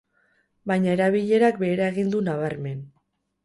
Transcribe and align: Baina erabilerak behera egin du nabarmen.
Baina 0.71 0.89
erabilerak 0.97 1.61
behera 1.67 1.93
egin 1.95 2.13
du 2.17 2.25
nabarmen. 2.33 2.85